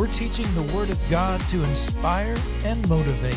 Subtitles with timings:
[0.00, 2.34] We're teaching the Word of God to inspire
[2.64, 3.36] and motivate.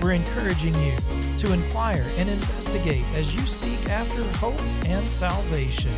[0.00, 0.94] We're encouraging you
[1.40, 5.90] to inquire and investigate as you seek after hope and salvation.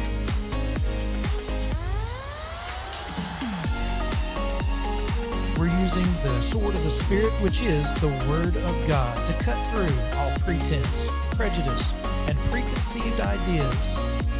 [5.58, 9.62] We're using the sword of the Spirit, which is the Word of God, to cut
[9.66, 11.06] through all pretense,
[11.36, 11.92] prejudice,
[12.28, 13.94] and preconceived ideas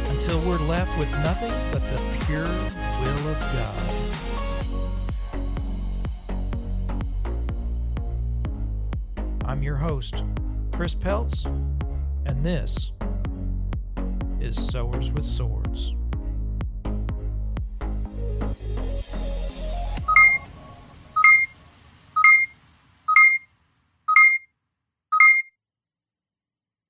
[0.09, 3.98] until we're left with nothing but the pure will of God.
[9.89, 10.23] Host,
[10.71, 11.45] Chris Peltz,
[12.27, 12.91] and this
[14.39, 15.95] is Sowers with Swords.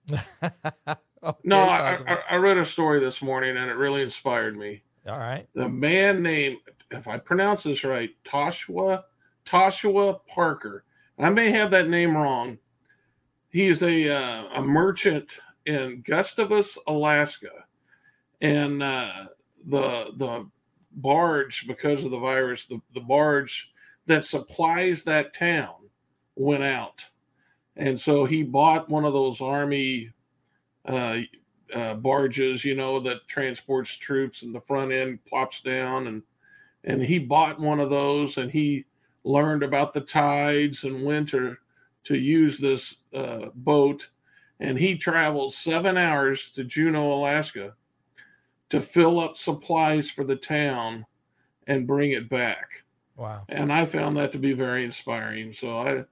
[0.12, 0.20] okay,
[1.42, 4.84] no, I, I, I, read a story this morning and it really inspired me.
[5.06, 5.46] All right.
[5.54, 6.58] The man named,
[6.90, 9.02] if I pronounce this right, Toshua
[9.44, 10.84] Toshua Parker.
[11.18, 12.58] I may have that name wrong.
[13.50, 15.32] He is a uh, a merchant
[15.64, 17.64] in Gustavus, Alaska,
[18.40, 19.26] and uh,
[19.68, 20.50] the the
[20.92, 23.70] barge because of the virus, the, the barge
[24.06, 25.74] that supplies that town
[26.36, 27.04] went out
[27.76, 30.10] and so he bought one of those army
[30.86, 31.18] uh,
[31.74, 36.22] uh, barges, you know, that transports troops, and the front end plops down, and
[36.84, 38.86] and he bought one of those, and he
[39.24, 41.58] learned about the tides and winter
[42.04, 44.08] to use this uh, boat,
[44.60, 47.74] and he travels seven hours to Juneau, Alaska,
[48.70, 51.04] to fill up supplies for the town
[51.66, 52.84] and bring it back.
[53.16, 53.42] Wow!
[53.48, 55.52] And I found that to be very inspiring.
[55.52, 56.04] So I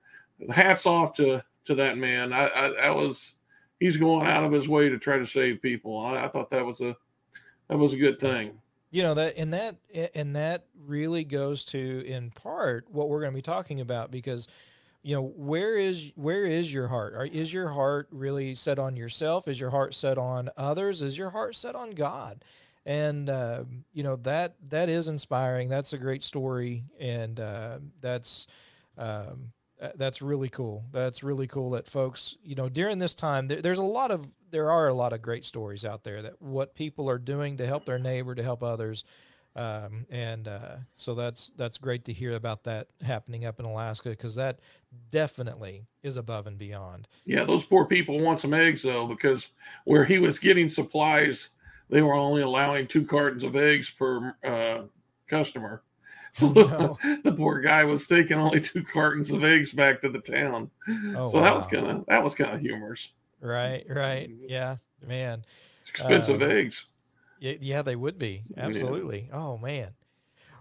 [0.52, 2.32] hats off to to that man.
[2.32, 3.36] I, I that was
[3.84, 5.98] he's going out of his way to try to save people.
[5.98, 6.96] I, I thought that was a
[7.68, 8.52] that was a good thing.
[8.90, 9.76] You know that and that
[10.14, 14.48] and that really goes to in part what we're going to be talking about because
[15.02, 17.30] you know where is where is your heart?
[17.30, 19.48] Is your heart really set on yourself?
[19.48, 21.02] Is your heart set on others?
[21.02, 22.42] Is your heart set on god?
[22.86, 25.68] And uh, you know that that is inspiring.
[25.68, 26.84] That's a great story.
[26.98, 28.46] And uh, that's
[28.96, 29.52] um,
[29.96, 30.84] that's really cool.
[30.92, 34.34] That's really cool that folks, you know, during this time, there, there's a lot of
[34.50, 37.66] there are a lot of great stories out there that what people are doing to
[37.66, 39.04] help their neighbor, to help others,
[39.56, 44.10] um, and uh, so that's that's great to hear about that happening up in Alaska
[44.10, 44.58] because that
[45.10, 47.06] definitely is above and beyond.
[47.24, 49.48] Yeah, those poor people want some eggs though because
[49.84, 51.50] where he was getting supplies,
[51.88, 54.86] they were only allowing two cartons of eggs per uh,
[55.28, 55.82] customer.
[56.34, 56.98] So no.
[57.22, 60.68] the poor guy was taking only two cartons of eggs back to the town.
[60.88, 61.44] Oh, so wow.
[61.44, 63.12] that was kind of that was kind of humorous.
[63.40, 65.44] Right, right, yeah, man.
[65.82, 66.86] It's expensive um, eggs.
[67.38, 69.28] Yeah, they would be absolutely.
[69.28, 69.38] Yeah.
[69.38, 69.90] Oh man.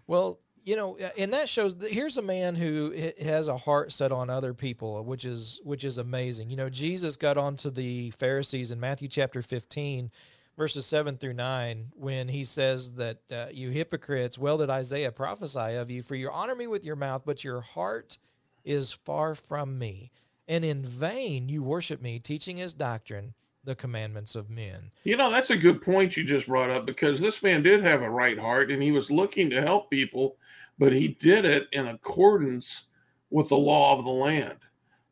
[0.06, 4.12] Well, you know, and that shows that here's a man who has a heart set
[4.12, 6.52] on other people, which is which is amazing.
[6.52, 10.12] You know, Jesus got on to the Pharisees in Matthew chapter 15
[10.58, 15.76] verses 7 through 9 when he says that uh, you hypocrites well did isaiah prophesy
[15.76, 18.18] of you for you honor me with your mouth but your heart
[18.64, 20.12] is far from me.
[20.48, 23.34] And in vain you worship me teaching his doctrine
[23.64, 24.92] the commandments of men.
[25.04, 28.02] You know that's a good point you just brought up because this man did have
[28.02, 30.38] a right heart and he was looking to help people
[30.78, 32.86] but he did it in accordance
[33.30, 34.58] with the law of the land.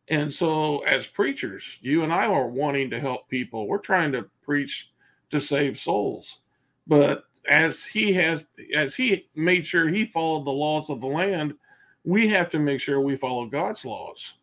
[0.07, 3.67] And so as preachers you and i are wanting to help people.
[3.67, 4.90] We're trying to preach
[5.31, 6.39] to save souls.
[6.87, 8.45] But as he has
[8.75, 11.55] as he made sure he followed the laws of the land,
[12.03, 14.35] we have to make sure we follow God's laws.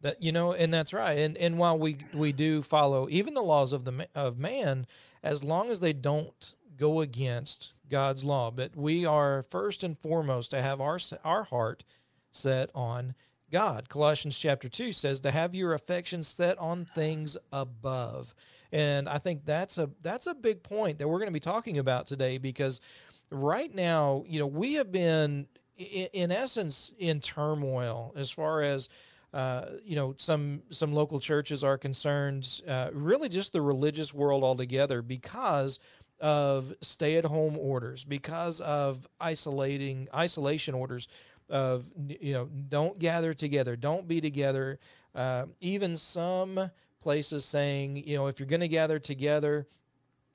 [0.00, 1.18] That you know, and that's right.
[1.18, 4.86] And and while we we do follow even the laws of the of man,
[5.22, 10.50] as long as they don't go against God's law, but we are first and foremost
[10.52, 11.84] to have our our heart
[12.32, 13.14] set on
[13.50, 13.88] God.
[13.88, 18.34] Colossians chapter 2 says to have your affections set on things above.
[18.72, 21.78] And I think that's a that's a big point that we're going to be talking
[21.78, 22.80] about today because
[23.30, 28.88] right now, you know, we have been in, essence in turmoil as far as
[29.32, 34.44] uh, you know some some local churches are concerned, uh, really just the religious world
[34.44, 35.78] altogether because
[36.20, 41.08] of stay-at-home orders, because of isolating isolation orders
[41.50, 44.78] of you know don't gather together, don't be together.
[45.14, 46.70] Uh, even some
[47.00, 49.66] places saying you know if you're going to gather together,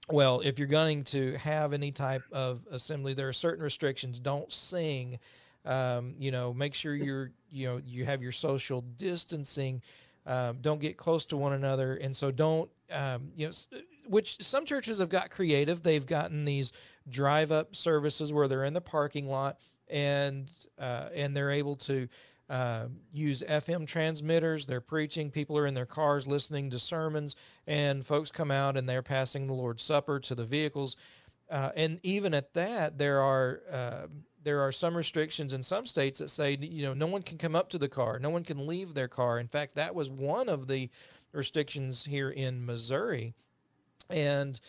[0.10, 4.20] well, if you're going to have any type of assembly, there are certain restrictions.
[4.20, 5.20] Don't sing.
[5.66, 9.82] Um, you know, make sure you're you know you have your social distancing.
[10.28, 13.80] Um, don't get close to one another, and so don't um, you know.
[14.08, 15.82] Which some churches have got creative.
[15.82, 16.72] They've gotten these
[17.10, 19.58] drive-up services where they're in the parking lot
[19.90, 22.08] and uh, and they're able to
[22.50, 24.66] uh, use FM transmitters.
[24.66, 25.32] They're preaching.
[25.32, 27.36] People are in their cars listening to sermons,
[27.66, 30.96] and folks come out and they're passing the Lord's Supper to the vehicles.
[31.50, 34.08] Uh, and even at that, there are uh,
[34.44, 37.56] there are some restrictions in some states that say you know no one can come
[37.56, 39.40] up to the car, no one can leave their car.
[39.40, 40.90] In fact, that was one of the
[41.32, 43.34] restrictions here in Missouri,
[44.10, 44.60] and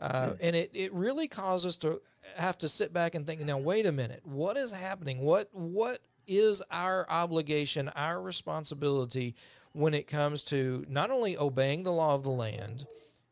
[0.00, 2.00] uh, and it, it really caused us to
[2.36, 5.20] have to sit back and think now wait a minute what is happening?
[5.20, 9.34] What what is our obligation, our responsibility
[9.72, 12.86] when it comes to not only obeying the law of the land,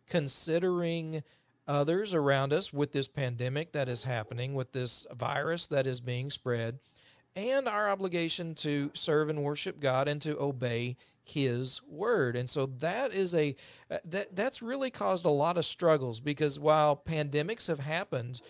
[0.08, 1.22] considering
[1.68, 6.30] others around us with this pandemic that is happening, with this virus that is being
[6.30, 6.78] spread,
[7.36, 10.96] and our obligation to serve and worship God and to obey
[11.30, 12.36] his word.
[12.36, 13.56] And so that is a
[13.90, 18.40] uh, that that's really caused a lot of struggles because while pandemics have happened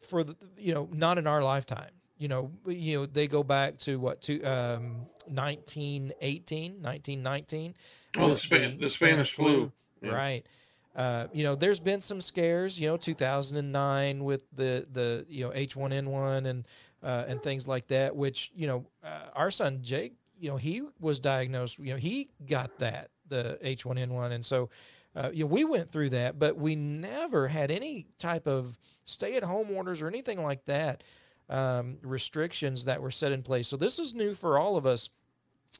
[0.00, 1.90] for the, you know not in our lifetime
[2.22, 7.74] you know, you know, they go back to what to um, 1918, 1919.
[8.16, 10.08] Oh, the, Span- the, the Spanish, flu, flu.
[10.08, 10.14] Yeah.
[10.14, 10.46] right?
[10.94, 12.78] Uh, you know, there's been some scares.
[12.78, 16.68] You know, 2009 with the the you know H1N1 and
[17.02, 18.14] uh, and things like that.
[18.14, 21.78] Which you know, uh, our son Jake, you know, he was diagnosed.
[21.78, 24.70] You know, he got that the H1N1, and so
[25.14, 29.36] uh, you know we went through that, but we never had any type of stay
[29.36, 31.04] at home orders or anything like that
[31.48, 33.68] um, restrictions that were set in place.
[33.68, 35.10] So this is new for all of us.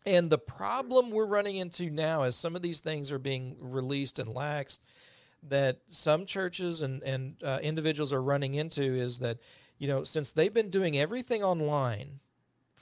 [0.07, 4.19] And the problem we're running into now as some of these things are being released
[4.19, 4.79] and laxed,
[5.43, 9.39] that some churches and, and uh, individuals are running into is that,
[9.79, 12.21] you know, since they've been doing everything online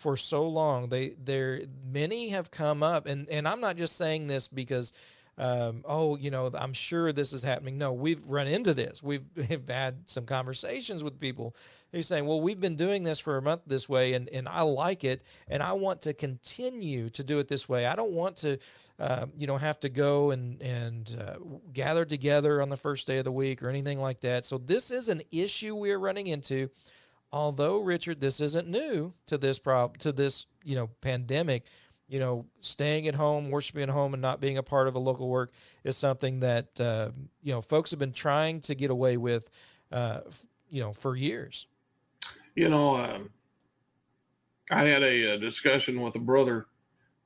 [0.01, 4.27] for so long, they there many have come up and, and I'm not just saying
[4.29, 4.93] this because
[5.41, 7.79] um, oh, you know, I'm sure this is happening.
[7.79, 9.03] No, we've run into this.
[9.03, 11.57] We've, we've had some conversations with people
[11.93, 14.63] who's saying, well, we've been doing this for a month this way, and, and I
[14.63, 17.87] like it, and I want to continue to do it this way.
[17.87, 18.59] I don't want to,
[18.99, 21.37] uh, you know, have to go and, and uh,
[21.73, 24.45] gather together on the first day of the week or anything like that.
[24.45, 26.69] So this is an issue we're running into.
[27.33, 31.65] Although, Richard, this isn't new to this prob to this, you know, pandemic
[32.11, 34.99] you know, staying at home, worshiping at home, and not being a part of a
[34.99, 35.53] local work
[35.85, 37.11] is something that uh,
[37.41, 39.49] you know folks have been trying to get away with,
[39.93, 40.21] uh,
[40.69, 41.67] you know, for years.
[42.57, 43.31] You know, um,
[44.73, 46.67] I had a, a, discussion with a brother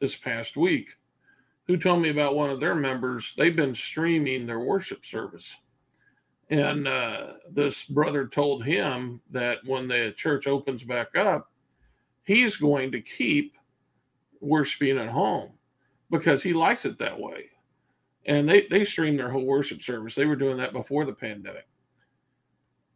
[0.01, 0.97] this past week
[1.67, 3.33] who told me about one of their members.
[3.39, 5.57] They've been streaming their worship service.
[6.51, 11.51] And uh, this brother told him that when the church opens back up,
[12.23, 13.57] he's going to keep
[14.41, 15.53] worshiping at home
[16.11, 17.51] because he likes it that way.
[18.27, 20.15] And they, they stream their whole worship service.
[20.15, 21.67] They were doing that before the pandemic.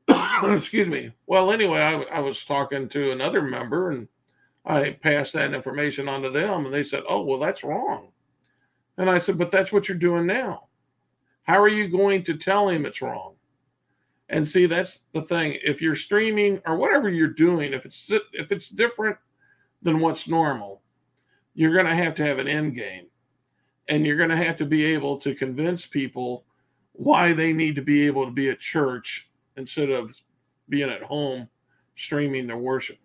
[0.42, 1.12] Excuse me.
[1.26, 4.08] Well, anyway, I, I was talking to another member and
[4.64, 8.12] I passed that information on to them and they said, oh, well, that's wrong.
[8.96, 10.68] And I said, but that's what you're doing now.
[11.42, 13.36] How are you going to tell him it's wrong?
[14.28, 15.58] And see, that's the thing.
[15.64, 19.16] If you're streaming or whatever you're doing, if it's if it's different
[19.80, 20.82] than what's normal,
[21.54, 23.06] you're going to have to have an end game
[23.88, 26.44] and you're going to have to be able to convince people
[26.92, 30.14] why they need to be able to be at church instead of
[30.68, 31.48] being at home
[31.94, 32.98] streaming their worship.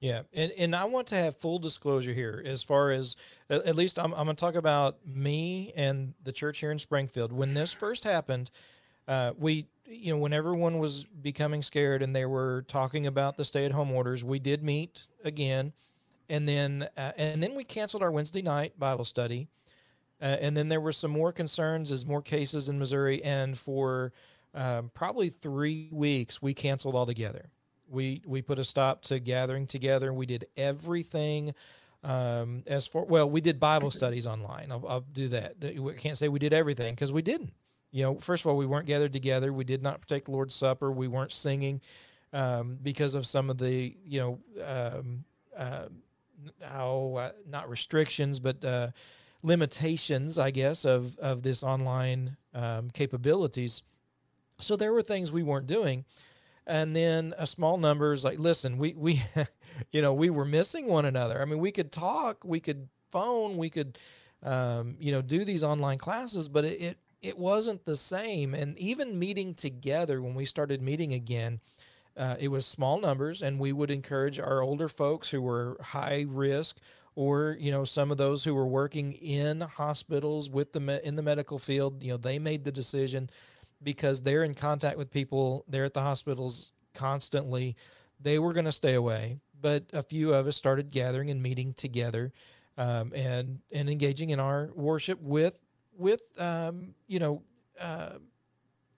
[0.00, 3.14] Yeah, and, and I want to have full disclosure here as far as
[3.48, 7.30] at least I'm, I'm going to talk about me and the church here in Springfield.
[7.30, 8.50] When this first happened,
[9.08, 13.44] uh, we you know when everyone was becoming scared and they were talking about the
[13.44, 15.72] stay at home orders, we did meet again
[16.32, 19.48] and then uh, and then we canceled our Wednesday night Bible study,
[20.20, 24.12] uh, and then there were some more concerns as more cases in Missouri, and for
[24.54, 27.50] um, probably three weeks we canceled altogether.
[27.86, 30.12] We we put a stop to gathering together.
[30.12, 31.54] We did everything.
[32.02, 34.72] Um, as for well, we did Bible studies online.
[34.72, 35.56] I'll, I'll do that.
[35.78, 37.52] We can't say we did everything because we didn't.
[37.92, 39.52] You know, first of all, we weren't gathered together.
[39.52, 40.90] We did not partake the Lord's Supper.
[40.90, 41.80] We weren't singing
[42.32, 45.24] um, because of some of the you know um,
[45.56, 45.86] uh,
[46.62, 48.88] how uh, not restrictions but uh,
[49.42, 53.82] limitations, I guess, of of this online um, capabilities.
[54.58, 56.04] So there were things we weren't doing.
[56.66, 59.22] And then a small numbers like, listen, we, we,
[59.90, 61.42] you know, we were missing one another.
[61.42, 63.98] I mean, we could talk, we could phone, we could,
[64.42, 68.52] um, you know, do these online classes, but it, it, it wasn't the same.
[68.54, 71.60] And even meeting together, when we started meeting again,
[72.16, 76.26] uh, it was small numbers, and we would encourage our older folks who were high
[76.28, 76.78] risk,
[77.14, 81.16] or you know, some of those who were working in hospitals with the me- in
[81.16, 82.02] the medical field.
[82.02, 83.30] You know, they made the decision
[83.82, 85.64] because they're in contact with people.
[85.68, 87.76] They're at the hospitals constantly.
[88.20, 91.72] They were going to stay away, but a few of us started gathering and meeting
[91.72, 92.32] together,
[92.76, 95.62] um, and and engaging in our worship with
[95.96, 97.42] with um, you know.
[97.80, 98.18] Uh,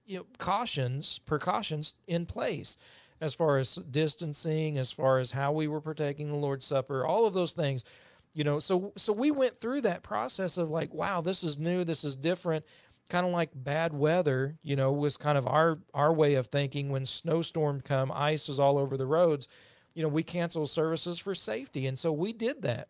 [0.06, 2.76] you know cautions precautions in place
[3.20, 7.26] as far as distancing, as far as how we were partaking the Lord's Supper, all
[7.26, 7.84] of those things.
[8.32, 11.84] You know, so so we went through that process of like, wow, this is new,
[11.84, 12.64] this is different.
[13.08, 16.90] Kind of like bad weather, you know, was kind of our our way of thinking
[16.90, 19.46] when snowstorm come, ice is all over the roads.
[19.94, 22.88] You know, we cancel services for safety, and so we did that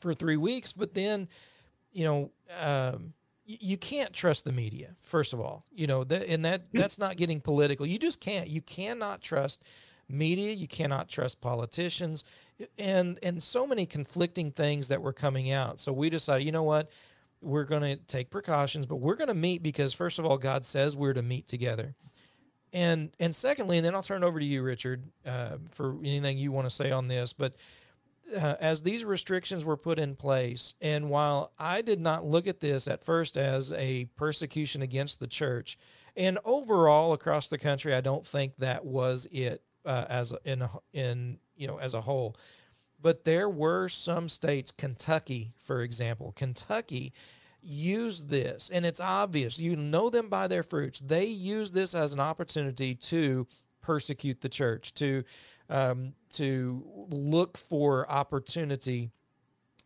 [0.00, 0.72] for three weeks.
[0.72, 1.28] But then,
[1.90, 2.30] you know,
[2.60, 3.14] um,
[3.48, 5.64] you can't trust the media first of all.
[5.72, 6.78] You know that and that hmm.
[6.78, 7.86] that's not getting political.
[7.86, 9.64] You just can't you cannot trust
[10.08, 12.24] media you cannot trust politicians
[12.78, 15.80] and and so many conflicting things that were coming out.
[15.80, 16.90] So we decided you know what?
[17.40, 20.66] We're going to take precautions but we're going to meet because first of all god
[20.66, 21.94] says we're to meet together.
[22.70, 26.36] And and secondly and then i'll turn it over to you richard uh, for anything
[26.36, 27.54] you want to say on this but
[28.36, 32.60] uh, as these restrictions were put in place, and while I did not look at
[32.60, 35.78] this at first as a persecution against the church,
[36.16, 41.38] and overall across the country, I don't think that was it uh, as in in
[41.56, 42.36] you know as a whole.
[43.00, 47.12] But there were some states, Kentucky, for example, Kentucky
[47.62, 49.58] used this, and it's obvious.
[49.58, 51.00] You know them by their fruits.
[51.00, 53.46] They use this as an opportunity to
[53.80, 55.24] persecute the church, to
[55.68, 59.10] um, to look for opportunity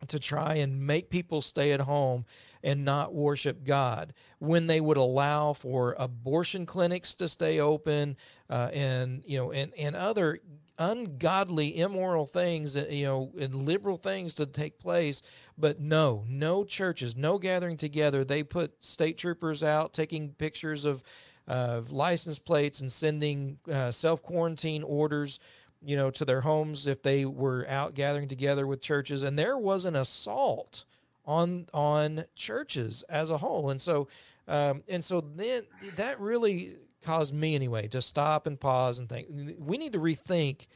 [0.07, 2.25] to try and make people stay at home
[2.63, 4.13] and not worship God.
[4.39, 8.17] When they would allow for abortion clinics to stay open
[8.49, 10.39] uh, and you know and and other
[10.79, 15.21] ungodly immoral things uh, you know and liberal things to take place.
[15.57, 18.23] But no no churches no gathering together.
[18.23, 21.03] They put state troopers out taking pictures of
[21.45, 25.39] of license plates and sending uh, self quarantine orders
[25.85, 29.57] you know, to their homes if they were out gathering together with churches, and there
[29.57, 30.85] was an assault
[31.25, 34.07] on on churches as a whole, and so
[34.47, 35.63] um, and so then
[35.95, 39.27] that really caused me anyway to stop and pause and think
[39.59, 40.67] we need to rethink,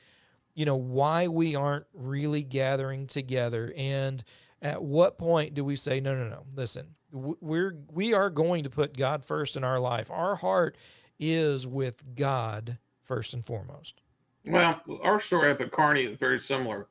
[0.54, 4.24] you know, why we aren't really gathering together, and
[4.62, 8.70] at what point do we say no, no, no, listen, we're we are going to
[8.70, 10.12] put God first in our life.
[10.12, 10.78] Our heart
[11.20, 14.02] is with God first and foremost.
[14.50, 16.88] Well, our story up at Kearney is very similar.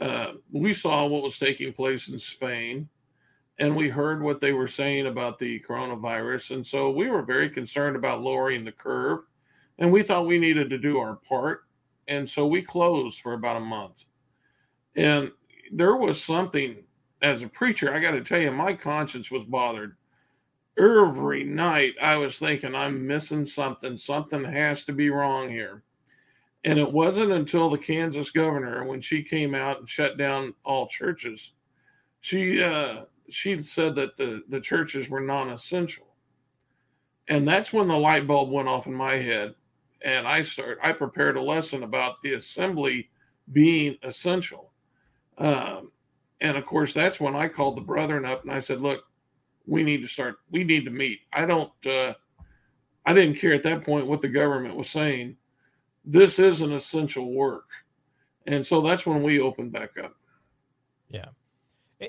[0.00, 2.88] Uh, we saw what was taking place in Spain,
[3.58, 6.56] and we heard what they were saying about the coronavirus.
[6.56, 9.20] And so we were very concerned about lowering the curve,
[9.78, 11.64] and we thought we needed to do our part.
[12.08, 14.04] And so we closed for about a month.
[14.96, 15.30] And
[15.72, 16.82] there was something,
[17.22, 19.96] as a preacher, I got to tell you, my conscience was bothered.
[20.76, 23.96] Every night I was thinking, I'm missing something.
[23.96, 25.84] Something has to be wrong here.
[26.64, 30.86] And it wasn't until the Kansas governor, when she came out and shut down all
[30.86, 31.52] churches,
[32.20, 36.06] she uh, she said that the the churches were non-essential,
[37.26, 39.56] and that's when the light bulb went off in my head,
[40.02, 43.10] and I start I prepared a lesson about the assembly
[43.50, 44.70] being essential,
[45.38, 45.90] um,
[46.40, 49.04] and of course that's when I called the brethren up and I said, look,
[49.66, 51.20] we need to start, we need to meet.
[51.32, 52.14] I don't, uh,
[53.06, 55.36] I didn't care at that point what the government was saying
[56.04, 57.66] this is an essential work.
[58.46, 60.16] And so that's when we open back up.
[61.08, 61.26] Yeah.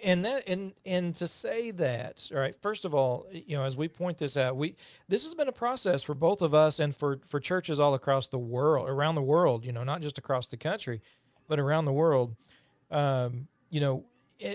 [0.04, 3.78] And that and and to say that, all right, first of all, you know, as
[3.78, 4.76] we point this out, we
[5.08, 8.28] this has been a process for both of us and for for churches all across
[8.28, 11.00] the world, around the world, you know, not just across the country,
[11.48, 12.36] but around the world.
[12.90, 14.06] Um, you know,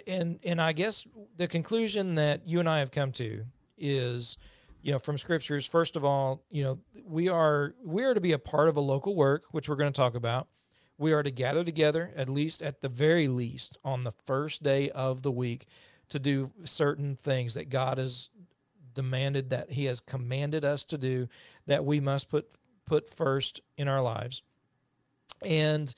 [0.09, 3.45] and and I guess the conclusion that you and I have come to
[3.76, 4.38] is
[4.82, 8.32] you know from scriptures first of all you know we are we are to be
[8.32, 10.49] a part of a local work which we're going to talk about.
[11.00, 14.90] We are to gather together at least at the very least on the first day
[14.90, 15.66] of the week
[16.08, 18.30] to do certain things that god has
[18.94, 21.28] demanded that he has commanded us to do
[21.66, 22.50] that we must put
[22.85, 24.42] put first in our lives.
[25.44, 25.94] And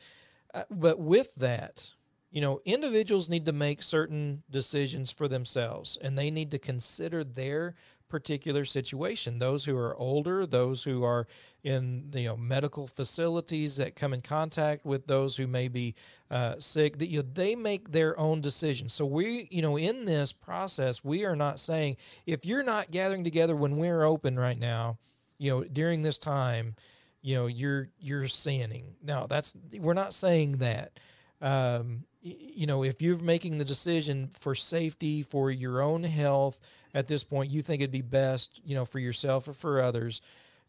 [0.52, 1.92] uh, but with that
[2.30, 7.24] you know individuals need to make certain decisions for themselves and they need to consider
[7.24, 7.74] their
[8.10, 9.38] particular situation.
[9.38, 11.26] Those who are older, those who are
[11.62, 15.94] in you know medical facilities that come in contact with those who may be
[16.30, 18.92] uh, sick, that you know, they make their own decisions.
[18.92, 23.24] So we you know in this process, we are not saying if you're not gathering
[23.24, 24.98] together when we're open right now,
[25.38, 26.74] you know during this time,
[27.22, 28.96] you know you're you're sinning.
[29.02, 30.98] No, that's we're not saying that.
[31.40, 36.60] Um, you know, if you're making the decision for safety, for your own health
[36.94, 40.20] at this point, you think it'd be best, you know, for yourself or for others,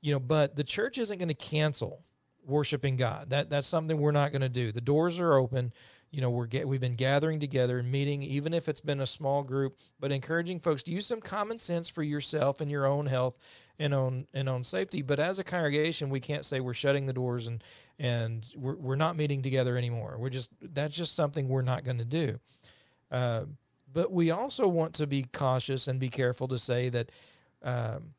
[0.02, 2.04] you know, but the church isn't going to cancel
[2.46, 3.30] worshiping God.
[3.30, 4.72] That that's something we're not going to do.
[4.72, 5.74] The doors are open.
[6.12, 9.08] You know, we're get, we've been gathering together and meeting, even if it's been a
[9.08, 13.06] small group, but encouraging folks to use some common sense for yourself and your own
[13.06, 13.38] health
[13.80, 15.02] and on and on safety.
[15.02, 17.64] But as a congregation, we can't say we're shutting the doors and
[17.98, 20.18] and we're we're not meeting together anymore.
[20.20, 22.40] We're just that's just something we're not going to do.
[23.10, 23.46] Uh,
[23.94, 27.12] but we also want to be cautious and be careful to say that.
[27.64, 28.14] Um,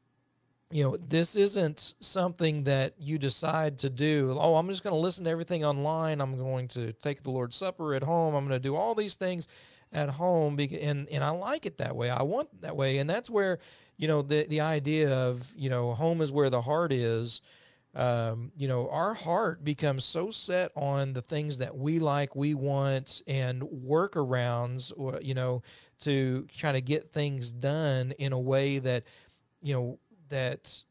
[0.70, 4.34] you know, this isn't something that you decide to do.
[4.40, 6.18] Oh, I'm just going to listen to everything online.
[6.18, 8.34] I'm going to take the Lord's Supper at home.
[8.34, 9.48] I'm going to do all these things
[9.92, 12.10] at home, and and I like it that way.
[12.10, 13.58] I want that way, and that's where
[13.98, 17.42] you know the the idea of you know home is where the heart is
[17.94, 22.54] um, you know our heart becomes so set on the things that we like we
[22.54, 24.92] want and workarounds
[25.24, 25.62] you know
[26.00, 29.04] to try to get things done in a way that
[29.62, 30.82] you know that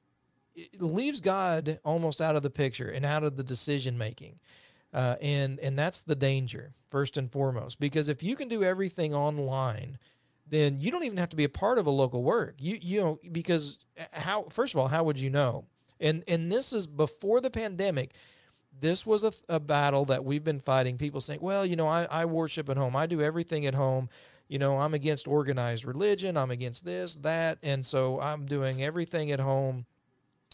[0.80, 4.40] leaves god almost out of the picture and out of the decision making
[4.94, 9.16] uh, and and that's the danger first and foremost because if you can do everything
[9.16, 9.98] online
[10.52, 12.56] then you don't even have to be a part of a local work.
[12.60, 13.80] You you know because
[14.12, 15.66] how first of all how would you know?
[16.02, 18.14] And and this is before the pandemic.
[18.80, 20.98] This was a, a battle that we've been fighting.
[20.98, 22.96] People saying, "Well, you know, I, I worship at home.
[22.96, 24.10] I do everything at home.
[24.48, 26.36] You know, I'm against organized religion.
[26.36, 29.86] I'm against this, that, and so I'm doing everything at home."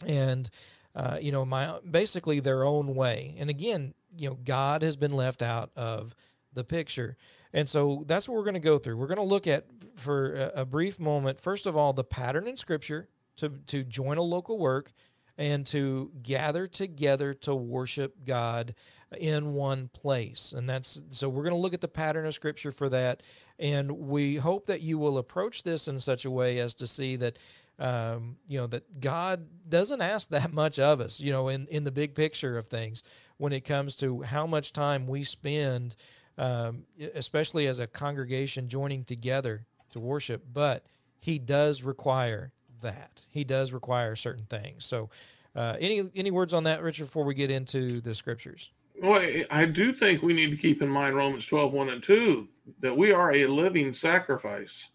[0.06, 0.48] And
[0.94, 3.34] uh, you know, my basically their own way.
[3.38, 6.14] And again, you know, God has been left out of
[6.52, 7.16] the picture.
[7.52, 8.96] And so that's what we're going to go through.
[8.96, 12.46] We're going to look at, for a, a, brief moment, first of all, the pattern
[12.46, 14.92] in Scripture to, to join a local work
[15.38, 18.74] and to gather together to worship God
[19.16, 20.52] in one place.
[20.54, 23.22] And that's so we're going to look at the pattern of Scripture for that.
[23.58, 27.16] And we hope that you will approach this in such a way as to see
[27.16, 27.38] that.
[27.80, 31.84] Um, you know that God doesn't ask that much of us, you know, in in
[31.84, 33.04] the big picture of things
[33.36, 35.94] when it comes to how much time we spend
[36.38, 40.44] um, especially as a congregation joining together to worship.
[40.52, 40.86] But
[41.20, 43.24] he does require that.
[43.30, 44.84] He does require certain things.
[44.84, 45.10] So,
[45.54, 48.70] uh, any any words on that, Richard, before we get into the scriptures?
[49.00, 52.48] Well, I do think we need to keep in mind Romans 12, 1 and 2,
[52.80, 54.88] that we are a living sacrifice.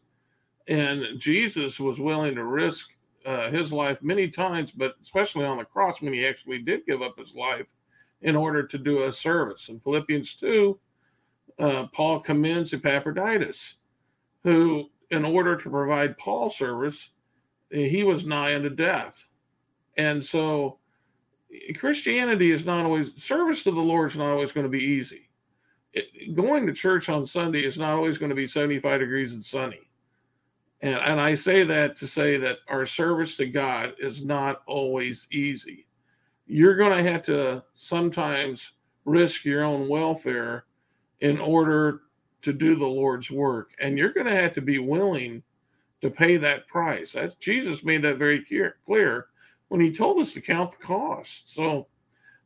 [0.68, 2.90] And Jesus was willing to risk
[3.26, 7.02] uh, his life many times, but especially on the cross when he actually did give
[7.02, 7.68] up his life
[8.22, 9.70] in order to do a service.
[9.70, 10.80] In Philippians 2,
[11.60, 13.76] uh, Paul commends Epaphroditus,
[14.44, 17.12] who, in order to provide Paul service,
[17.74, 19.28] Eh, he was nigh unto death.
[19.98, 20.80] And so
[21.78, 25.30] Christianity is not always, service to the Lord is not always going to be easy.
[25.94, 29.44] It, going to church on Sunday is not always going to be 75 degrees and
[29.44, 29.90] sunny.
[30.82, 35.28] And, and I say that to say that our service to God is not always
[35.32, 35.88] easy.
[36.46, 38.72] You're going to have to sometimes
[39.06, 40.66] risk your own welfare
[41.22, 42.02] in order
[42.42, 43.72] to do the Lord's work.
[43.80, 45.44] And you're going to have to be willing
[46.04, 47.16] to pay that price.
[47.40, 48.46] Jesus made that very
[48.86, 49.28] clear
[49.70, 51.54] when he told us to count the cost.
[51.54, 51.88] So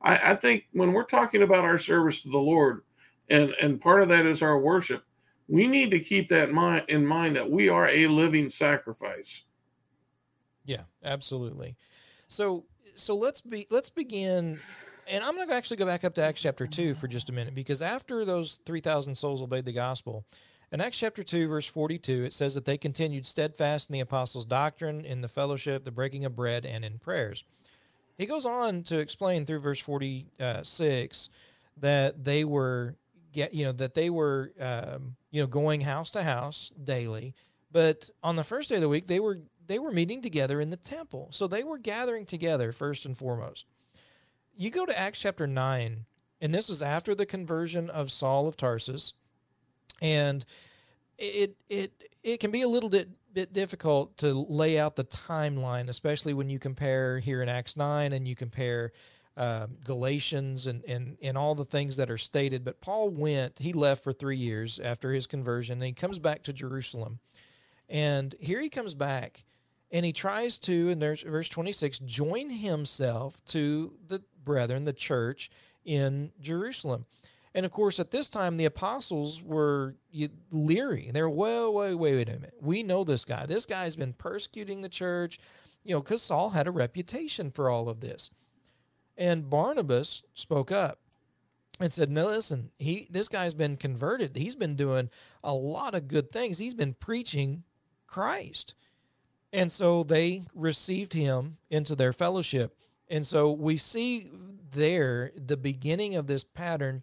[0.02, 2.84] I, I think when we're talking about our service to the Lord,
[3.30, 5.04] and, and part of that is our worship,
[5.50, 9.44] we need to keep that mind in mind that we are a living sacrifice.
[10.64, 11.78] Yeah, absolutely.
[12.28, 12.66] So
[12.96, 14.60] so let's be let's begin
[15.10, 17.32] and I'm going to actually go back up to Acts chapter 2 for just a
[17.32, 20.26] minute because after those 3,000 souls obeyed the gospel,
[20.72, 24.46] in Acts chapter 2, verse 42, it says that they continued steadfast in the apostles'
[24.46, 27.44] doctrine, in the fellowship, the breaking of bread, and in prayers.
[28.18, 31.30] He goes on to explain through verse 46
[31.80, 32.96] that they were
[33.34, 37.36] get you know that they were um, you know going house to house daily
[37.72, 40.70] but on the first day of the week they were they were meeting together in
[40.72, 43.66] the temple so they were gathering together first and foremost
[44.60, 46.06] you go to Acts chapter 9,
[46.42, 49.14] and this is after the conversion of Saul of Tarsus.
[50.02, 50.46] And
[51.18, 51.92] it it
[52.24, 56.50] it can be a little bit bit difficult to lay out the timeline, especially when
[56.50, 58.92] you compare here in Acts 9 and you compare
[59.38, 62.66] uh, Galatians and, and, and all the things that are stated.
[62.66, 66.42] But Paul went, he left for three years after his conversion, and he comes back
[66.44, 67.20] to Jerusalem.
[67.88, 69.46] And here he comes back,
[69.92, 75.52] and he tries to, in verse 26, join himself to the brethren, the church
[75.86, 77.06] in Jerusalem.
[77.58, 79.96] And of course, at this time, the apostles were
[80.52, 81.10] leery.
[81.12, 82.54] They're, well, wait, wait, wait a minute.
[82.62, 83.48] We know this guy.
[83.48, 85.40] This guy's been persecuting the church,
[85.84, 88.30] you know, because Saul had a reputation for all of this.
[89.18, 91.00] And Barnabas spoke up
[91.80, 92.70] and said, "No, listen.
[92.78, 94.36] He this guy's been converted.
[94.36, 95.10] He's been doing
[95.44, 96.60] a lot of good things.
[96.60, 97.64] He's been preaching
[98.06, 98.76] Christ."
[99.52, 102.78] And so they received him into their fellowship.
[103.10, 104.30] And so we see
[104.70, 107.02] there the beginning of this pattern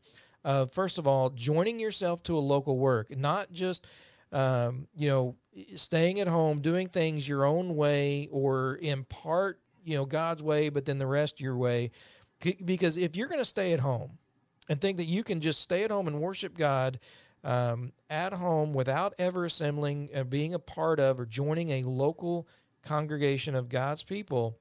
[0.67, 3.87] first of all joining yourself to a local work, not just
[4.33, 5.37] um, you know
[5.77, 10.69] staying at home doing things your own way or in part you know God's way,
[10.69, 11.91] but then the rest your way.
[12.65, 14.19] Because if you're going to stay at home
[14.69, 16.99] and think that you can just stay at home and worship God
[17.43, 22.49] um, at home without ever assembling, uh, being a part of, or joining a local
[22.83, 24.59] congregation of God's people,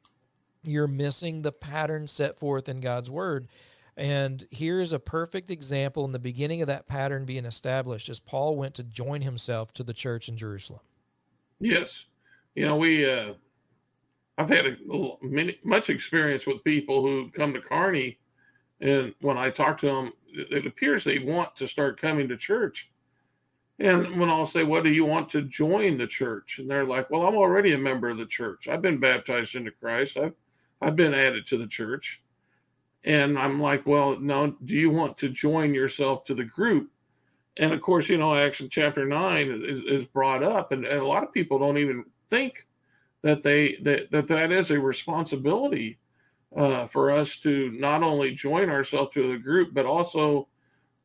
[0.64, 3.48] you're missing the pattern set forth in God's word.
[3.96, 8.56] And here's a perfect example in the beginning of that pattern being established as Paul
[8.56, 10.82] went to join himself to the church in Jerusalem.
[11.60, 12.06] Yes.
[12.56, 13.34] You know, we, uh,
[14.38, 14.78] I've had a,
[15.22, 18.18] many, much experience with people who come to Kearney
[18.84, 22.90] and when I talk to them, it appears they want to start coming to church.
[23.80, 26.60] And when I'll say, What do you want to join the church?
[26.60, 28.68] And they're like, Well, I'm already a member of the church.
[28.68, 30.18] I've been baptized into Christ.
[30.18, 30.34] I've
[30.82, 32.22] I've been added to the church.
[33.04, 36.90] And I'm like, Well, no, do you want to join yourself to the group?
[37.58, 41.08] And of course, you know, Acts chapter nine is, is brought up, and, and a
[41.08, 42.68] lot of people don't even think
[43.22, 46.00] that they that, that that is a responsibility
[46.56, 50.48] uh, for us to not only join ourselves to the group, but also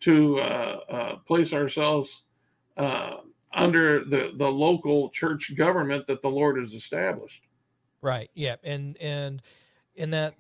[0.00, 2.22] to uh, uh, place ourselves
[2.76, 3.16] uh,
[3.52, 7.42] under the, the local church government that the Lord has established.
[8.00, 8.30] Right.
[8.34, 8.56] Yeah.
[8.62, 9.42] And, and
[9.96, 10.34] in that,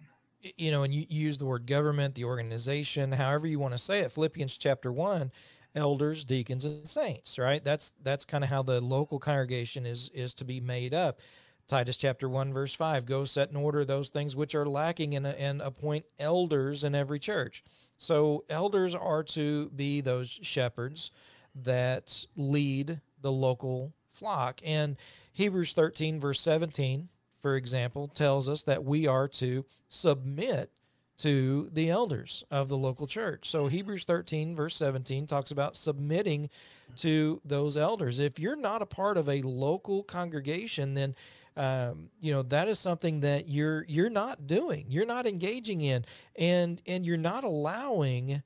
[0.56, 3.78] you know, and you, you use the word government, the organization, however you want to
[3.78, 5.32] say it, Philippians chapter one,
[5.74, 7.62] elders, deacons, and saints, right?
[7.64, 11.20] That's, that's kind of how the local congregation is, is to be made up.
[11.68, 15.26] Titus chapter 1, verse 5 Go set in order those things which are lacking and,
[15.26, 17.62] and appoint elders in every church.
[17.98, 21.10] So, elders are to be those shepherds
[21.54, 24.60] that lead the local flock.
[24.64, 24.96] And
[25.32, 27.08] Hebrews 13, verse 17,
[27.40, 30.70] for example, tells us that we are to submit
[31.18, 33.50] to the elders of the local church.
[33.50, 36.48] So Hebrews 13, verse 17, talks about submitting
[36.96, 38.18] to those elders.
[38.18, 41.14] If you're not a part of a local congregation, then
[41.56, 46.04] um, you know that is something that you're you're not doing you're not engaging in
[46.36, 48.44] and and you're not allowing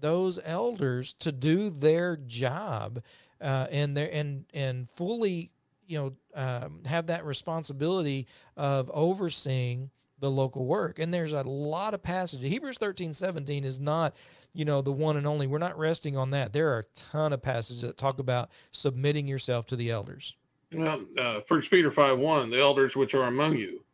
[0.00, 3.02] those elders to do their job
[3.42, 5.50] uh, and their and and fully
[5.86, 10.98] you know um, have that responsibility of overseeing the local work.
[10.98, 12.50] And there's a lot of passages.
[12.50, 14.14] Hebrews 13 17 is not
[14.54, 15.46] you know the one and only.
[15.46, 16.52] We're not resting on that.
[16.52, 20.34] There are a ton of passages that talk about submitting yourself to the elders.
[20.72, 23.84] Well, uh, First Peter five one, the elders which are among you,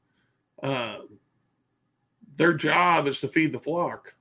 [0.63, 0.99] uh,
[2.37, 4.15] their job is to feed the flock,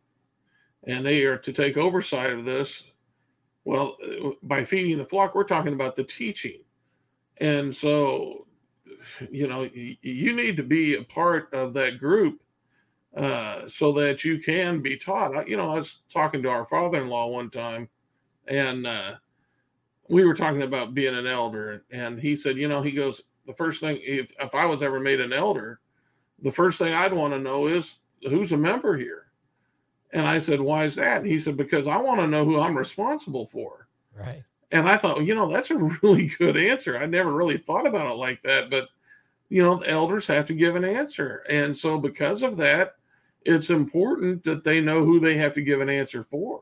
[0.85, 2.83] and they are to take oversight of this.
[3.65, 3.97] Well,
[4.41, 6.61] by feeding the flock, we're talking about the teaching,
[7.39, 8.45] and so,
[9.29, 12.41] you know, you need to be a part of that group
[13.15, 15.47] uh, so that you can be taught.
[15.47, 17.89] You know, I was talking to our father-in-law one time,
[18.47, 19.15] and uh,
[20.09, 23.53] we were talking about being an elder, and he said, you know, he goes, the
[23.53, 25.79] first thing, if, if I was ever made an elder,
[26.41, 29.25] the first thing I'd want to know is who's a member here.
[30.11, 31.21] And I said, why is that?
[31.21, 33.87] And he said, because I want to know who I'm responsible for.
[34.15, 34.43] Right.
[34.71, 36.97] And I thought, you know, that's a really good answer.
[36.97, 38.89] I never really thought about it like that, but
[39.49, 41.43] you know, the elders have to give an answer.
[41.49, 42.95] And so because of that,
[43.45, 46.61] it's important that they know who they have to give an answer for.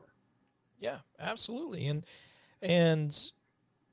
[0.78, 1.86] Yeah, absolutely.
[1.86, 2.06] And
[2.62, 3.32] and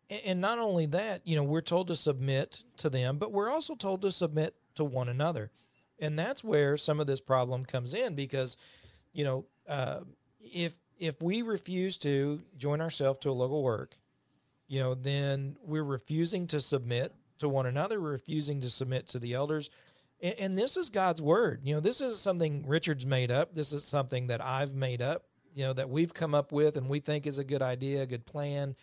[0.09, 3.75] and not only that, you know, we're told to submit to them, but we're also
[3.75, 5.51] told to submit to one another.
[5.99, 8.57] And that's where some of this problem comes in because,
[9.13, 10.01] you know, uh,
[10.39, 13.97] if if we refuse to join ourselves to a local work,
[14.67, 18.01] you know, then we're refusing to submit to one another.
[18.01, 19.69] We're refusing to submit to the elders.
[20.21, 21.61] And, and this is God's word.
[21.63, 23.53] You know, this isn't something Richard's made up.
[23.53, 26.89] This is something that I've made up, you know, that we've come up with and
[26.89, 28.75] we think is a good idea, a good plan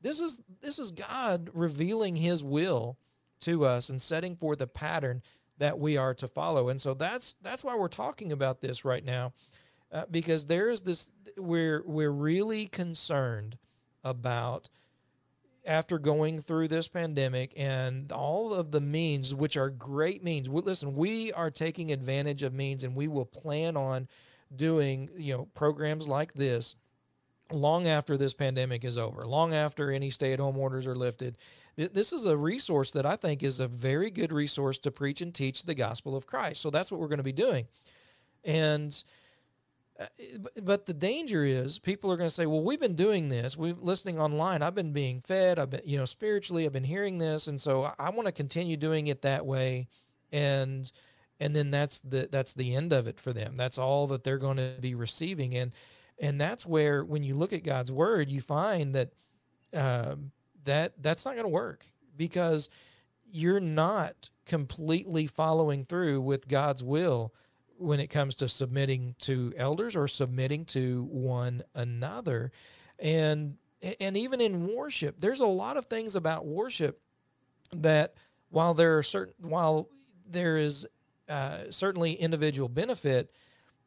[0.00, 2.98] this is this is God revealing his will
[3.40, 5.22] to us and setting forth a pattern
[5.58, 6.68] that we are to follow.
[6.68, 9.32] And so that's that's why we're talking about this right now.
[9.90, 13.58] Uh, because there is this we're we're really concerned
[14.04, 14.68] about
[15.68, 20.48] after going through this pandemic and all of the means, which are great means.
[20.48, 24.08] Listen, we are taking advantage of means, and we will plan on
[24.54, 26.74] doing you know programs like this
[27.52, 31.36] long after this pandemic is over, long after any stay-at-home orders are lifted.
[31.76, 35.34] This is a resource that I think is a very good resource to preach and
[35.34, 36.60] teach the gospel of Christ.
[36.60, 37.68] So that's what we're going to be doing,
[38.42, 39.02] and
[40.62, 43.56] but the danger is people are going to say, "Well, we've been doing this.
[43.56, 44.62] We've listening online.
[44.62, 45.58] I've been being fed.
[45.58, 48.32] I've been, you know, spiritually, I've been hearing this, and so I, I want to
[48.32, 49.88] continue doing it that way."
[50.30, 50.90] And
[51.40, 53.56] and then that's the that's the end of it for them.
[53.56, 55.72] That's all that they're going to be receiving, and
[56.20, 59.12] and that's where when you look at God's word, you find that
[59.74, 60.16] uh,
[60.64, 62.68] that that's not going to work because
[63.30, 67.34] you're not completely following through with God's will
[67.78, 72.52] when it comes to submitting to elders or submitting to one another.
[72.98, 73.56] And
[74.00, 77.00] and even in worship there's a lot of things about worship
[77.72, 78.14] that
[78.50, 79.88] while there are certain while
[80.28, 80.86] there is
[81.28, 83.30] uh, certainly individual benefit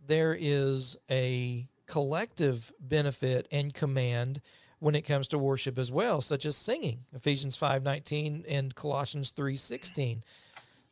[0.05, 4.41] there is a collective benefit and command
[4.79, 10.21] when it comes to worship as well such as singing ephesians 5.19 and colossians 3.16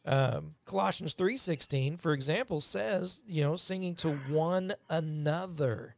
[0.10, 5.95] um, Colossians 3:16 for example says, you know, singing to one another,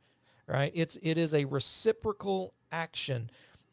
[0.47, 0.71] right?
[0.75, 3.29] It's it is a reciprocal action.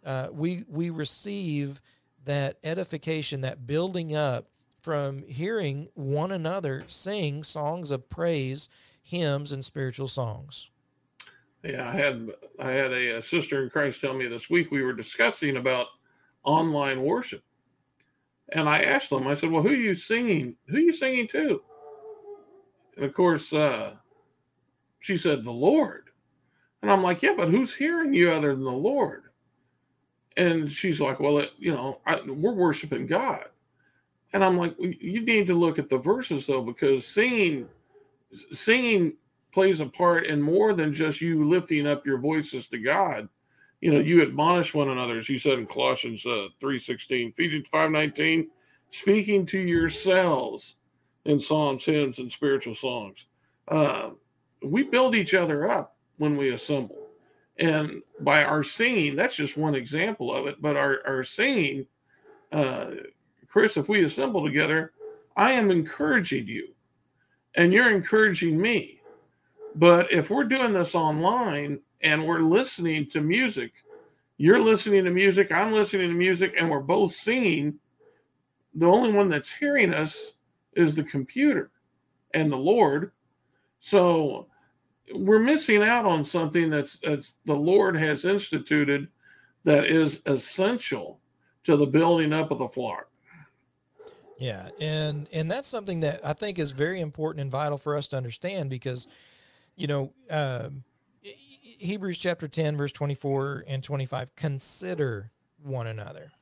[0.07, 1.81] Uh, we we receive
[2.25, 4.47] that edification, that building up
[4.81, 8.69] from hearing one another sing songs of praise,
[9.03, 10.69] hymns, and spiritual songs.
[11.65, 14.83] Yeah, I had I had a, a sister in Christ tell me this week we
[14.83, 15.89] were discussing about
[16.45, 17.43] online worship,
[18.51, 20.57] and I asked them, I said, Well, who are you singing?
[20.69, 21.63] Who are you singing to?
[22.97, 23.95] And of course, uh,
[25.01, 26.11] she said, The Lord.
[26.83, 29.25] And I'm like, Yeah, but who's hearing you other than the Lord?
[30.37, 33.45] And she's like, Well, it, you know, I, we're worshiping God.
[34.33, 37.69] And I'm like, You need to look at the verses though, because singing,
[38.53, 39.17] singing
[39.53, 43.29] plays a part in more than just you lifting up your voices to God
[43.81, 48.47] you know, you admonish one another, as you said in Colossians uh, 3.16, Ephesians 5.19,
[48.91, 50.77] speaking to yourselves
[51.25, 53.27] in psalms, hymns, and spiritual songs.
[53.69, 54.11] Uh,
[54.63, 57.07] we build each other up when we assemble.
[57.59, 60.61] And by our singing, that's just one example of it.
[60.61, 61.87] But our, our singing,
[62.53, 62.93] uh,
[63.49, 64.93] Chris, if we assemble together,
[65.37, 66.69] I am encouraging you
[67.55, 69.01] and you're encouraging me.
[69.75, 73.73] But if we're doing this online, and we're listening to music.
[74.37, 77.79] You're listening to music, I'm listening to music, and we're both singing.
[78.75, 80.35] The only one that's hearing us
[80.75, 81.71] is the computer
[82.33, 83.13] and the Lord.
[83.81, 84.47] So
[85.13, 89.09] we're missing out on something that's, that's the Lord has instituted
[89.65, 91.21] that is essential
[91.65, 93.09] to the building up of the flock.
[94.39, 98.07] Yeah, and and that's something that I think is very important and vital for us
[98.09, 99.09] to understand because,
[99.75, 100.85] you know, um,
[101.79, 105.31] Hebrews chapter 10, verse 24 and 25 consider
[105.63, 106.33] one another,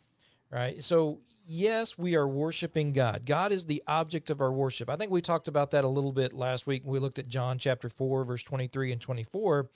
[0.51, 0.83] right?
[0.85, 3.23] So, yes, we are worshiping God.
[3.25, 4.89] God is the object of our worship.
[4.89, 6.83] I think we talked about that a little bit last week.
[6.85, 9.69] We looked at John chapter 4, verse 23 and 24,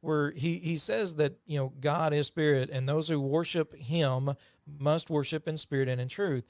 [0.00, 4.34] where he, he says that, you know, God is spirit, and those who worship him
[4.78, 6.44] must worship in spirit and in truth.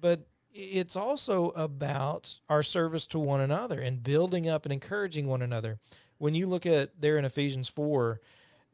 [0.00, 5.42] But it's also about our service to one another and building up and encouraging one
[5.42, 5.78] another
[6.18, 8.20] when you look at there in Ephesians 4,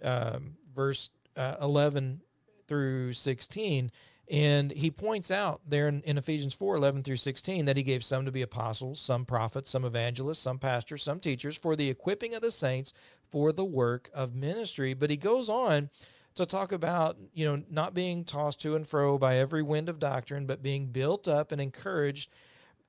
[0.02, 2.20] um, verse uh, 11
[2.66, 3.90] through 16,
[4.30, 8.02] and he points out there in, in, Ephesians 4 11 through 16 that he gave
[8.02, 12.35] some to be apostles, some prophets, some evangelists, some pastors, some teachers for the equipping
[12.35, 12.94] of the saints
[13.30, 14.94] for the work of ministry.
[14.94, 15.90] But he goes on
[16.37, 19.98] to talk about, you know, not being tossed to and fro by every wind of
[19.98, 22.30] doctrine, but being built up and encouraged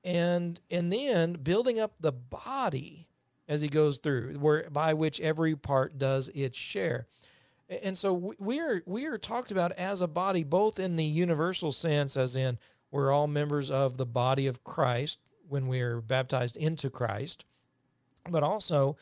[0.06, 3.05] and and then building up the body
[3.48, 7.06] as he goes through, where by which every part does its share.
[7.68, 11.72] And so we are we are talked about as a body, both in the universal
[11.72, 12.58] sense, as in
[12.90, 17.44] we're all members of the body of Christ when we are baptized into Christ,
[18.28, 18.96] but also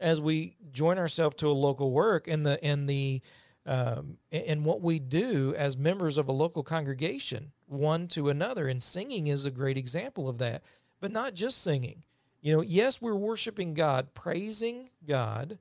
[0.00, 3.20] as we join ourselves to a local work and the and the
[3.66, 8.82] um, and what we do as members of a local congregation, one to another, and
[8.82, 10.62] singing is a great example of that.
[10.98, 12.02] But not just singing.
[12.40, 15.58] You know, yes, we're worshiping God, praising God,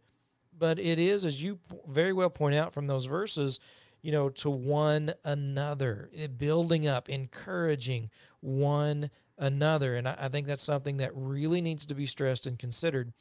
[0.58, 3.60] but it is, as you very well point out from those verses,
[4.02, 9.96] you know, to one another, eh, building up, encouraging one another.
[9.96, 13.12] And I, I think that's something that really needs to be stressed and considered.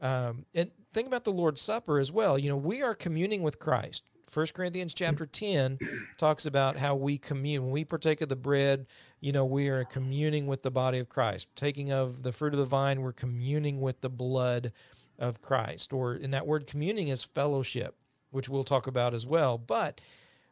[0.00, 2.38] Um, and think about the Lord's Supper as well.
[2.38, 5.78] You know, we are communing with Christ First Corinthians chapter 10
[6.16, 7.64] talks about how we commune.
[7.64, 8.86] When we partake of the bread,
[9.20, 11.48] you know, we are communing with the body of Christ.
[11.56, 14.72] Taking of the fruit of the vine, we're communing with the blood
[15.18, 15.92] of Christ.
[15.92, 17.96] Or in that word communing is fellowship,
[18.30, 19.58] which we'll talk about as well.
[19.58, 20.00] But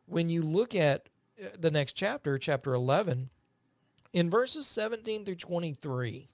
[0.06, 1.08] when you look at
[1.40, 3.30] uh, the next chapter, chapter 11,
[4.12, 6.28] in verses 17 through 23,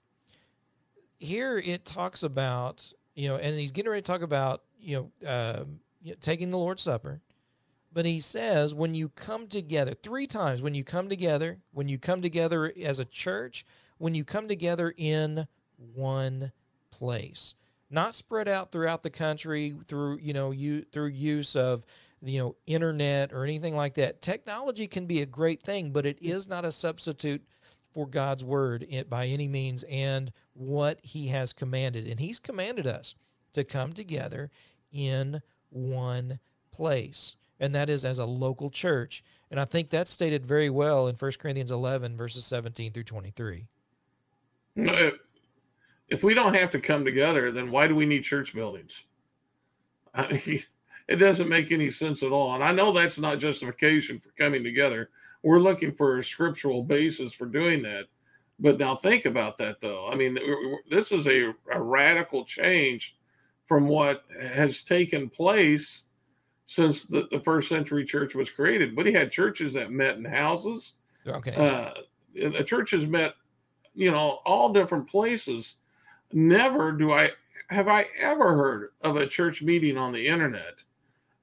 [1.19, 5.27] here it talks about, you know, and he's getting ready to talk about, you know,
[5.29, 5.63] uh,
[6.21, 7.21] taking the Lord's Supper.
[7.95, 11.97] But he says, when you come together, three times, when you come together, when you
[11.97, 13.65] come together as a church,
[13.99, 16.51] when you come together in one
[16.91, 17.55] place,
[17.89, 21.85] not spread out throughout the country through, you know, you through use of,
[22.21, 24.21] you know, internet or anything like that.
[24.21, 27.43] Technology can be a great thing, but it is not a substitute
[27.93, 32.07] for God's word by any means and what he has commanded.
[32.07, 33.15] And he's commanded us
[33.53, 34.51] to come together
[34.91, 36.39] in one
[36.73, 39.23] place, and that is as a local church.
[39.49, 43.67] And I think that's stated very well in 1 Corinthians 11, verses 17 through 23.
[46.07, 49.03] If we don't have to come together, then why do we need church buildings?
[50.13, 50.63] I mean,
[51.07, 52.53] it doesn't make any sense at all.
[52.53, 55.09] And I know that's not justification for coming together.
[55.43, 58.05] We're looking for a scriptural basis for doing that.
[58.57, 60.07] But now think about that, though.
[60.07, 60.37] I mean,
[60.89, 63.15] this is a, a radical change
[63.65, 66.04] from what has taken place
[66.65, 68.95] since the, the first century church was created.
[68.95, 70.93] But he had churches that met in houses.
[71.27, 71.53] Okay.
[71.55, 71.91] Uh,
[72.33, 73.35] the churches met,
[73.93, 75.75] you know, all different places.
[76.31, 77.31] Never do I
[77.69, 80.75] have I ever heard of a church meeting on the internet,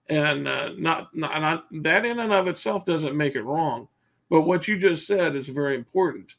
[0.08, 3.88] and uh, not, not, not that in and of itself doesn't make it wrong.
[4.28, 6.35] But what you just said is very important.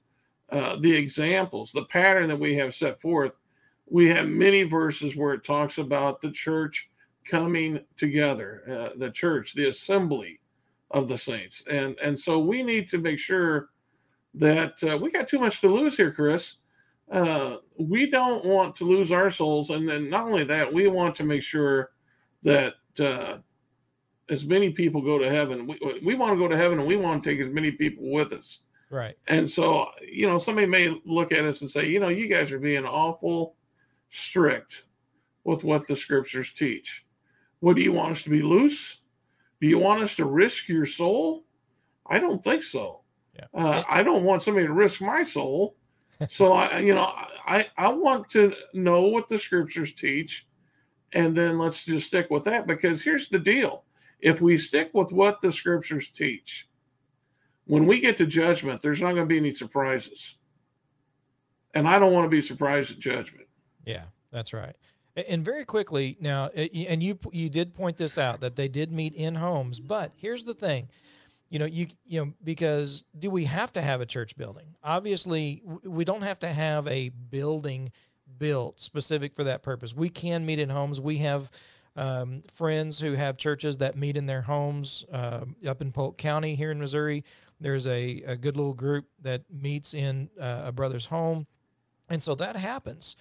[0.49, 3.37] Uh, the examples, the pattern that we have set forth
[3.93, 6.89] we have many verses where it talks about the church
[7.25, 10.39] coming together, uh, the church, the assembly
[10.91, 13.69] of the saints, and and so we need to make sure
[14.35, 16.55] that uh, we got too much to lose here, Chris.
[17.11, 21.15] Uh, we don't want to lose our souls, and then not only that, we want
[21.15, 21.91] to make sure
[22.43, 23.37] that uh,
[24.29, 25.67] as many people go to heaven.
[25.67, 28.09] We we want to go to heaven, and we want to take as many people
[28.11, 28.59] with us.
[28.89, 29.17] Right.
[29.27, 32.51] And so, you know, somebody may look at us and say, you know, you guys
[32.51, 33.55] are being awful
[34.09, 34.83] strict
[35.43, 37.02] with what the scriptures teach.
[37.63, 38.97] What do you want us to be loose?
[39.61, 41.45] Do you want us to risk your soul?
[42.05, 43.03] I don't think so.
[43.33, 43.45] Yeah.
[43.53, 45.77] Uh, I don't want somebody to risk my soul.
[46.27, 50.45] so I, you know, I I want to know what the scriptures teach,
[51.13, 52.67] and then let's just stick with that.
[52.67, 53.85] Because here's the deal:
[54.19, 56.67] if we stick with what the scriptures teach,
[57.63, 60.35] when we get to judgment, there's not going to be any surprises.
[61.73, 63.47] And I don't want to be surprised at judgment.
[63.85, 64.75] Yeah, that's right.
[65.15, 69.13] And very quickly now, and you you did point this out that they did meet
[69.13, 70.89] in homes, but here's the thing,
[71.49, 74.75] you know, you you know because do we have to have a church building?
[74.83, 77.91] Obviously, we don't have to have a building
[78.39, 79.95] built specific for that purpose.
[79.95, 80.99] We can meet in homes.
[80.99, 81.51] We have
[81.95, 86.55] um, friends who have churches that meet in their homes uh, up in Polk County
[86.55, 87.23] here in Missouri.
[87.59, 91.45] There's a, a good little group that meets in uh, a brother's home,
[92.09, 93.15] and so that happens.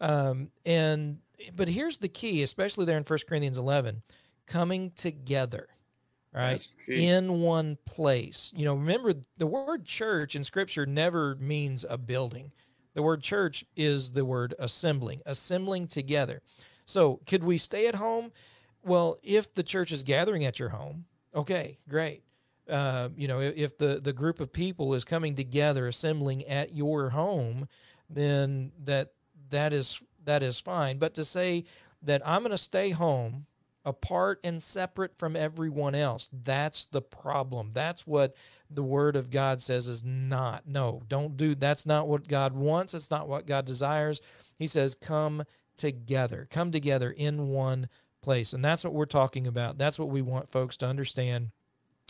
[0.00, 1.18] Um, and
[1.54, 4.02] but here's the key, especially there in First Corinthians 11,
[4.46, 5.68] coming together,
[6.34, 6.66] right?
[6.88, 8.52] In one place.
[8.54, 12.52] You know, remember the word church in scripture never means a building.
[12.94, 16.42] The word church is the word assembling, assembling together.
[16.86, 18.32] So, could we stay at home?
[18.82, 22.24] Well, if the church is gathering at your home, okay, great.
[22.68, 27.10] Uh, you know, if the the group of people is coming together, assembling at your
[27.10, 27.68] home,
[28.08, 29.12] then that
[29.50, 30.98] that is that is fine.
[30.98, 31.64] But to say
[32.02, 33.46] that I'm going to stay home
[33.84, 37.70] apart and separate from everyone else, that's the problem.
[37.72, 38.34] That's what
[38.70, 40.66] the word of God says is not.
[40.66, 42.94] No, don't do that's not what God wants.
[42.94, 44.20] It's not what God desires.
[44.58, 45.44] He says come
[45.76, 46.46] together.
[46.50, 47.88] Come together in one
[48.22, 48.52] place.
[48.52, 49.78] And that's what we're talking about.
[49.78, 51.50] That's what we want folks to understand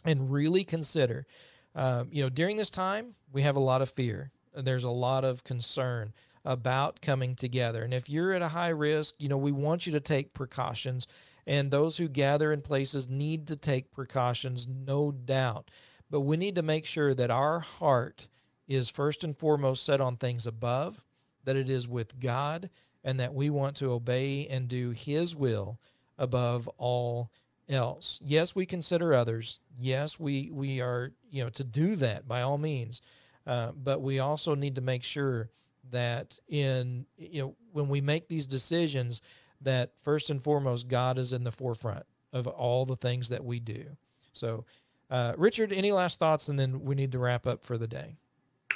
[0.04, 1.26] and really consider.
[1.74, 4.32] Uh, you know, during this time, we have a lot of fear.
[4.54, 6.12] There's a lot of concern
[6.44, 7.82] about coming together.
[7.82, 11.06] And if you're at a high risk, you know, we want you to take precautions.
[11.46, 15.70] And those who gather in places need to take precautions, no doubt.
[16.10, 18.28] But we need to make sure that our heart
[18.66, 21.04] is first and foremost set on things above,
[21.44, 22.70] that it is with God,
[23.02, 25.78] and that we want to obey and do His will
[26.18, 27.30] above all
[27.68, 28.20] else.
[28.22, 29.60] Yes, we consider others.
[29.78, 33.00] Yes, we we are you know to do that by all means,
[33.46, 35.48] uh, but we also need to make sure
[35.90, 39.20] that in you know when we make these decisions
[39.60, 43.60] that first and foremost God is in the forefront of all the things that we
[43.60, 43.84] do.
[44.32, 44.64] So,
[45.10, 48.16] uh, Richard, any last thoughts, and then we need to wrap up for the day.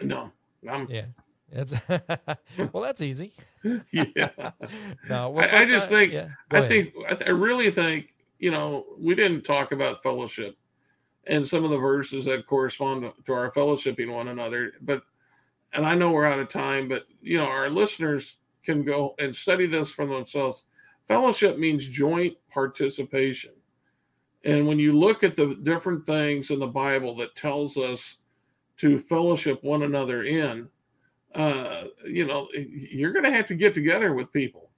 [0.03, 0.31] No,
[0.69, 1.07] I'm, Yeah,
[1.53, 1.75] that's
[2.73, 3.33] well, that's easy.
[3.93, 4.29] yeah.
[5.09, 6.69] No, well, I- I just think- yeah, I ahead.
[6.69, 10.57] think I th- I really think you know we didn't talk about fellowship
[11.27, 15.03] and some of the verses that correspond to our fellowshipping one another, but
[15.75, 19.35] and I know we're out of time, but you know our listeners can go and
[19.35, 20.65] study this for themselves.
[21.07, 23.53] Fellowship means joint participation.
[24.45, 28.17] And when you look at the different things in the Bible that tells us
[28.79, 30.69] to fellowship one another in,
[31.35, 34.71] uh, you know, you're going to have to get together with people.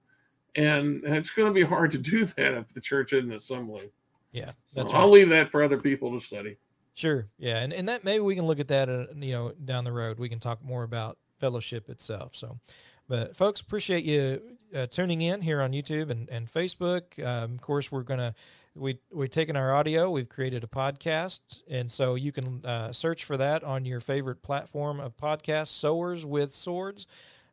[0.54, 3.90] And it's going to be hard to do that if the church isn't assembling.
[4.32, 6.56] yeah, So that's I'll leave that for other people to study.
[6.96, 7.28] Sure.
[7.38, 9.92] Yeah, and and that maybe we can look at that, uh, you know, down the
[9.92, 10.18] road.
[10.18, 12.34] We can talk more about fellowship itself.
[12.34, 12.58] So,
[13.06, 14.40] but folks, appreciate you
[14.74, 17.22] uh, tuning in here on YouTube and and Facebook.
[17.24, 18.34] Um, of course, we're gonna
[18.74, 23.24] we we've taken our audio, we've created a podcast, and so you can uh, search
[23.24, 27.06] for that on your favorite platform of podcasts, Sowers with Swords.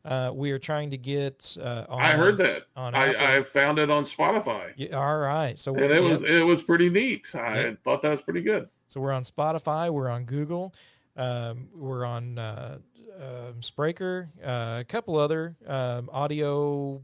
[0.06, 1.56] Uh, we are trying to get.
[1.62, 2.64] Uh, on, I heard that.
[2.76, 4.74] on I, I found it on Spotify.
[4.76, 5.58] Yeah, all right.
[5.58, 6.04] So And it yep.
[6.04, 7.34] was it was pretty neat.
[7.36, 7.84] I Yep.
[7.84, 8.68] thought that was pretty good.
[8.94, 10.72] So we're on Spotify, we're on Google,
[11.18, 12.78] um, we're on uh,
[13.20, 17.02] um Spreaker, uh, a couple other um, audio,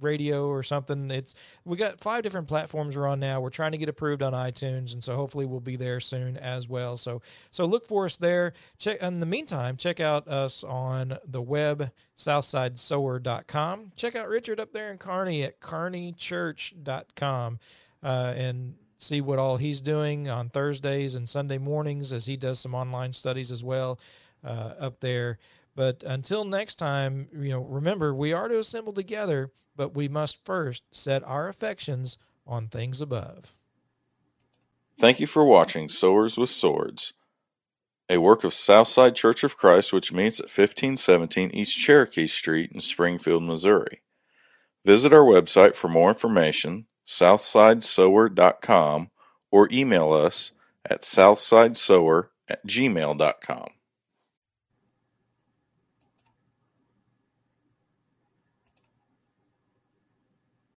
[0.00, 1.10] radio or something.
[1.10, 1.34] It's
[1.66, 3.42] we got five different platforms we're on now.
[3.42, 6.66] We're trying to get approved on iTunes, and so hopefully we'll be there soon as
[6.66, 6.96] well.
[6.96, 7.20] So
[7.50, 8.54] so look for us there.
[8.78, 13.92] Check in the meantime, check out us on the web southsidesower.com.
[13.96, 17.58] Check out Richard up there in Kearney at kearneychurch.com
[18.02, 22.58] uh, and see what all he's doing on Thursdays and Sunday mornings as he does
[22.58, 23.98] some online studies as well
[24.44, 25.38] uh, up there.
[25.74, 30.44] But until next time, you know, remember we are to assemble together, but we must
[30.44, 32.16] first set our affections
[32.46, 33.56] on things above.
[34.98, 37.12] Thank you for watching Sowers with Swords,
[38.08, 42.80] a work of Southside Church of Christ which meets at 1517 East Cherokee Street in
[42.80, 44.00] Springfield, Missouri.
[44.86, 49.10] Visit our website for more information, southsidesower.com,
[49.50, 50.52] or email us
[50.84, 53.68] at southsidesower at gmail.com.